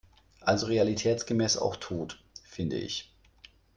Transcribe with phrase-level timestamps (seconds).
[0.39, 2.17] Also realitätsmäßig auch tot-
[2.49, 3.13] finde ich.